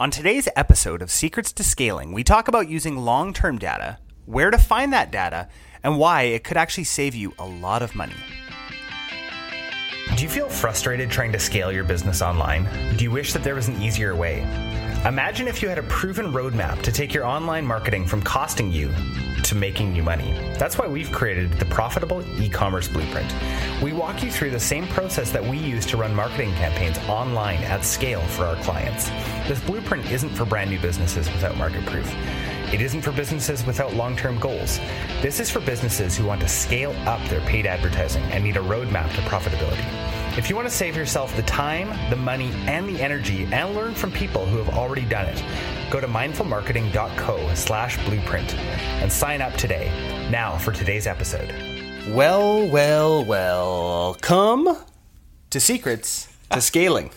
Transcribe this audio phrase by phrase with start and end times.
[0.00, 4.52] On today's episode of Secrets to Scaling, we talk about using long term data, where
[4.52, 5.48] to find that data,
[5.82, 8.14] and why it could actually save you a lot of money.
[10.18, 12.68] Do you feel frustrated trying to scale your business online?
[12.96, 14.40] Do you wish that there was an easier way?
[15.04, 18.92] Imagine if you had a proven roadmap to take your online marketing from costing you
[19.44, 20.32] to making you money.
[20.58, 23.32] That's why we've created the Profitable E-commerce Blueprint.
[23.80, 27.62] We walk you through the same process that we use to run marketing campaigns online
[27.62, 29.10] at scale for our clients.
[29.46, 32.12] This blueprint isn't for brand new businesses without market proof.
[32.70, 34.78] It isn't for businesses without long term goals.
[35.22, 38.60] This is for businesses who want to scale up their paid advertising and need a
[38.60, 39.86] roadmap to profitability.
[40.36, 43.94] If you want to save yourself the time, the money, and the energy and learn
[43.94, 45.42] from people who have already done it,
[45.90, 49.90] go to mindfulmarketing.co slash blueprint and sign up today.
[50.30, 51.50] Now for today's episode.
[52.08, 54.76] Well, well, welcome
[55.48, 57.10] to Secrets to Scaling.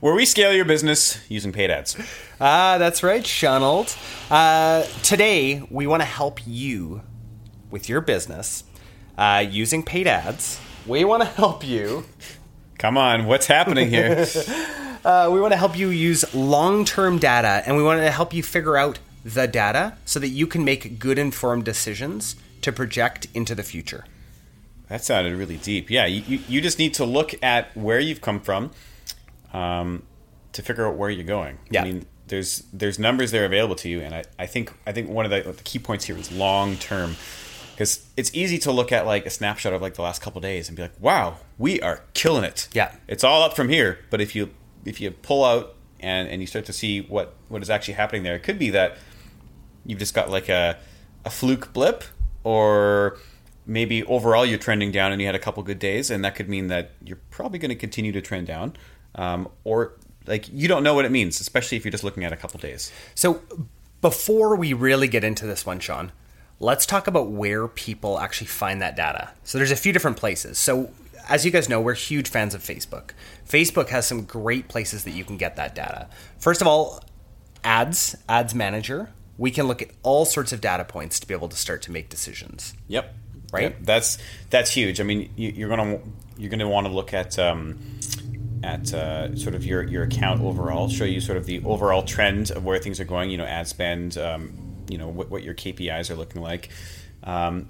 [0.00, 1.96] where we scale your business using paid ads.
[2.40, 3.96] Ah, that's right, Shonald.
[4.30, 7.02] Uh, today, we want to help you
[7.70, 8.64] with your business
[9.16, 10.60] uh, using paid ads.
[10.86, 12.04] We want to help you.
[12.78, 14.26] Come on, what's happening here?
[15.02, 18.34] Uh, we want to help you use long term data and we want to help
[18.34, 23.26] you figure out the data so that you can make good informed decisions to project
[23.32, 24.04] into the future.
[24.90, 25.88] That sounded really deep.
[25.88, 28.72] Yeah, you, you, you just need to look at where you've come from
[29.52, 30.02] um,
[30.52, 31.58] to figure out where you're going.
[31.70, 31.82] Yeah.
[31.82, 35.08] I mean, there's there's numbers there available to you, and I, I think I think
[35.08, 37.16] one of the, the key points here is long term.
[37.72, 40.68] Because it's easy to look at like a snapshot of like the last couple days
[40.68, 42.92] and be like, "Wow, we are killing it." Yeah.
[43.08, 44.00] it's all up from here.
[44.10, 44.50] But if you
[44.84, 48.22] if you pull out and, and you start to see what what is actually happening
[48.22, 48.98] there, it could be that
[49.86, 50.78] you've just got like a
[51.24, 52.04] a fluke blip,
[52.44, 53.18] or
[53.70, 56.48] maybe overall you're trending down and you had a couple good days, and that could
[56.48, 58.74] mean that you're probably going to continue to trend down,
[59.14, 59.92] um, or
[60.26, 62.58] like you don't know what it means, especially if you're just looking at a couple
[62.58, 62.92] days.
[63.14, 63.42] So,
[64.00, 66.10] before we really get into this one, Sean,
[66.58, 69.30] let's talk about where people actually find that data.
[69.44, 70.58] So, there's a few different places.
[70.58, 70.90] So,
[71.28, 73.10] as you guys know, we're huge fans of Facebook.
[73.48, 76.08] Facebook has some great places that you can get that data.
[76.38, 77.04] First of all,
[77.62, 79.10] ads, ads manager.
[79.38, 81.92] We can look at all sorts of data points to be able to start to
[81.92, 82.74] make decisions.
[82.88, 83.14] Yep.
[83.52, 83.62] Right?
[83.62, 83.76] Yep.
[83.80, 84.18] That's
[84.50, 85.00] that's huge.
[85.00, 86.00] I mean, you, you're gonna
[86.36, 87.78] you're gonna want to look at um,
[88.62, 92.50] at uh, sort of your your account overall, show you sort of the overall trend
[92.50, 93.30] of where things are going.
[93.30, 94.16] You know, ad spend.
[94.18, 96.68] Um, you know what, what your KPIs are looking like.
[97.22, 97.68] Um,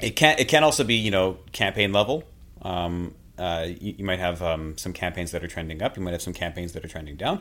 [0.00, 2.24] it can it can also be you know campaign level.
[2.62, 5.96] Um, uh, you, you might have um, some campaigns that are trending up.
[5.96, 7.40] You might have some campaigns that are trending down.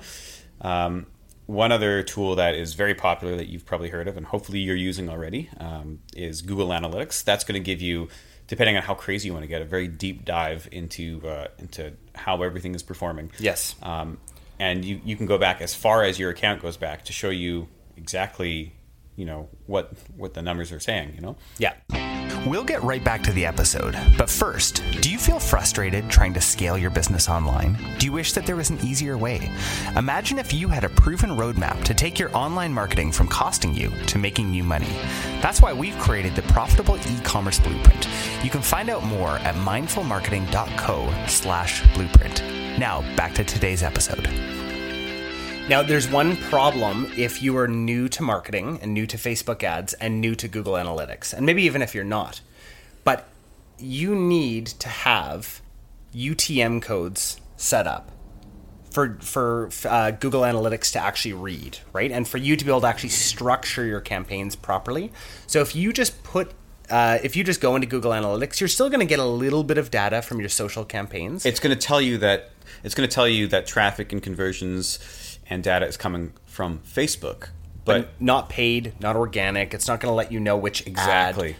[1.46, 4.76] One other tool that is very popular that you've probably heard of, and hopefully you're
[4.76, 7.24] using already, um, is Google Analytics.
[7.24, 8.08] That's going to give you,
[8.48, 11.94] depending on how crazy you want to get, a very deep dive into uh, into
[12.16, 13.32] how everything is performing.
[13.40, 13.76] Yes.
[13.84, 14.20] Um,
[14.59, 17.30] and you, you can go back as far as your account goes back to show
[17.30, 17.68] you
[17.98, 18.74] exactly,
[19.18, 21.14] you know, what what the numbers are saying.
[21.16, 21.36] You know.
[21.58, 21.74] Yeah.
[22.46, 23.98] We'll get right back to the episode.
[24.18, 27.78] But first, do you feel frustrated trying to scale your business online?
[28.00, 29.50] Do you wish that there was an easier way?
[29.96, 33.92] Imagine if you had a proven roadmap to take your online marketing from costing you
[34.08, 34.92] to making you money.
[35.42, 38.09] That's why we've created the Profitable E-commerce Blueprint.
[38.44, 42.44] You can find out more at mindfulmarketing.co slash blueprint.
[42.78, 44.28] Now, back to today's episode.
[45.69, 49.94] Now, there's one problem if you are new to marketing and new to Facebook ads
[49.94, 52.41] and new to Google Analytics, and maybe even if you're not.
[53.06, 53.29] But
[53.79, 55.62] you need to have
[56.13, 58.12] UTM codes set up
[58.91, 62.12] for for uh, Google Analytics to actually read, right?
[62.12, 65.13] And for you to be able to actually structure your campaigns properly.
[65.47, 66.52] So if you just put
[66.90, 69.64] uh, if you just go into Google Analytics, you're still going to get a little
[69.64, 71.46] bit of data from your social campaigns.
[71.46, 72.52] It's going to tell you that
[72.84, 77.50] it's going to tell you that traffic and conversions and data is coming from Facebook,
[77.86, 79.74] but, but not paid, not organic.
[79.74, 81.52] It's not going to let you know which exactly.
[81.52, 81.56] ad.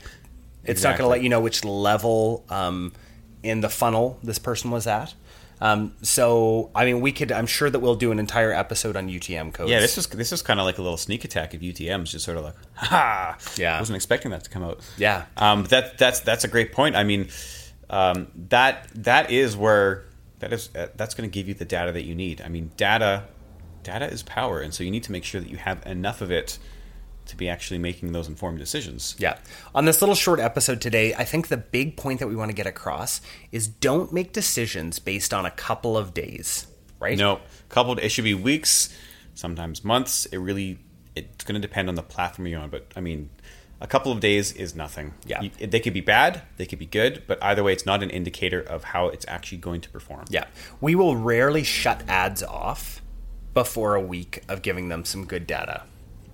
[0.66, 2.94] It's not going to let you know which level um,
[3.42, 5.14] in the funnel this person was at.
[5.64, 7.32] Um, so, I mean, we could.
[7.32, 9.72] I'm sure that we'll do an entire episode on UTM codes.
[9.72, 12.26] Yeah, this is this is kind of like a little sneak attack of UTM's, just
[12.26, 13.38] sort of like, ha!
[13.56, 13.78] Yeah.
[13.78, 14.82] I wasn't expecting that to come out.
[14.98, 15.24] Yeah.
[15.38, 16.98] um, that that's that's a great point.
[16.98, 17.30] I mean,
[17.90, 20.04] um, that that is where
[20.40, 22.42] that is uh, that's going to give you the data that you need.
[22.42, 23.24] I mean, data
[23.84, 26.30] data is power, and so you need to make sure that you have enough of
[26.30, 26.60] it
[27.26, 29.16] to be actually making those informed decisions.
[29.18, 29.38] Yeah.
[29.74, 32.56] On this little short episode today, I think the big point that we want to
[32.56, 33.22] get across
[33.52, 36.68] is don't make decisions based on a couple of days,
[37.00, 37.18] right?
[37.18, 37.40] No,
[37.70, 38.96] coupled it should be weeks,
[39.34, 40.26] sometimes months.
[40.28, 40.80] It really
[41.16, 43.30] it's going to depend on the platform you're on, but I mean,
[43.80, 45.14] a couple of days is nothing.
[45.26, 45.42] Yeah.
[45.42, 48.10] You- they could be bad, they could be good, but either way, it's not an
[48.10, 50.26] indicator of how it's actually going to perform.
[50.30, 50.46] Yeah.
[50.82, 53.02] We will rarely shut ads off
[53.54, 55.84] before a week of giving them some good data.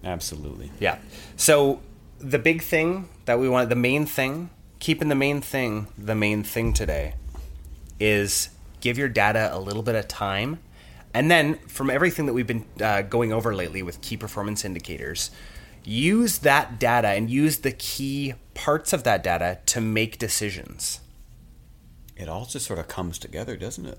[0.04, 0.72] Absolutely.
[0.80, 1.00] Yeah.
[1.36, 1.82] So
[2.20, 4.50] the big thing that we want, the main thing,
[4.80, 7.16] keeping the main thing, the main thing today
[8.00, 8.50] is
[8.82, 10.60] give your data a little bit of time.
[11.14, 15.32] And then from everything that we've been uh, going over lately with key performance indicators,
[15.84, 21.00] use that data and use the key parts of that data to make decisions.
[22.16, 23.98] It all just sort of comes together, doesn't it?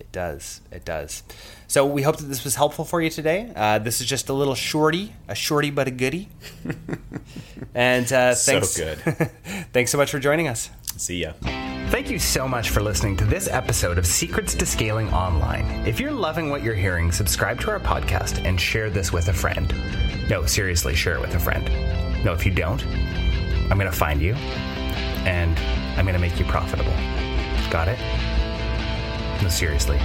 [0.00, 0.60] It does.
[0.70, 1.22] It does.
[1.66, 3.52] So we hope that this was helpful for you today.
[3.54, 6.28] Uh, this is just a little shorty, a shorty but a goodie.
[7.74, 8.70] and uh, thanks.
[8.70, 9.30] So good.
[9.72, 10.70] thanks so much for joining us.
[10.96, 11.32] See ya.
[11.90, 15.64] Thank you so much for listening to this episode of Secrets to Scaling Online.
[15.86, 19.32] If you're loving what you're hearing, subscribe to our podcast and share this with a
[19.32, 19.72] friend.
[20.28, 21.64] No, seriously, share it with a friend.
[22.24, 22.84] No, if you don't,
[23.70, 24.34] I'm going to find you
[25.24, 25.58] and
[25.98, 26.92] I'm going to make you profitable.
[27.70, 27.98] Got it?
[29.50, 29.98] Seriously.